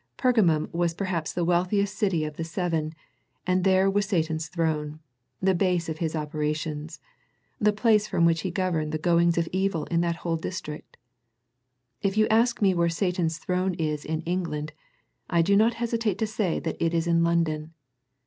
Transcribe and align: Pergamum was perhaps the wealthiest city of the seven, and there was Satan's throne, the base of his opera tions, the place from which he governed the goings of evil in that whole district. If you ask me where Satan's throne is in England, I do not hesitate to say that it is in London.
Pergamum 0.17 0.67
was 0.73 0.95
perhaps 0.95 1.31
the 1.31 1.45
wealthiest 1.45 1.95
city 1.95 2.25
of 2.25 2.35
the 2.35 2.43
seven, 2.43 2.95
and 3.45 3.63
there 3.63 3.87
was 3.87 4.07
Satan's 4.07 4.47
throne, 4.47 4.99
the 5.39 5.53
base 5.53 5.89
of 5.89 5.99
his 5.99 6.15
opera 6.15 6.55
tions, 6.55 6.99
the 7.59 7.71
place 7.71 8.07
from 8.07 8.25
which 8.25 8.41
he 8.41 8.49
governed 8.49 8.93
the 8.93 8.97
goings 8.97 9.37
of 9.37 9.47
evil 9.51 9.83
in 9.91 10.01
that 10.01 10.15
whole 10.25 10.37
district. 10.37 10.97
If 12.01 12.17
you 12.17 12.27
ask 12.29 12.63
me 12.63 12.73
where 12.73 12.89
Satan's 12.89 13.37
throne 13.37 13.75
is 13.75 14.03
in 14.03 14.21
England, 14.21 14.73
I 15.29 15.43
do 15.43 15.55
not 15.55 15.75
hesitate 15.75 16.17
to 16.17 16.25
say 16.25 16.57
that 16.59 16.83
it 16.83 16.95
is 16.95 17.05
in 17.05 17.23
London. 17.23 17.71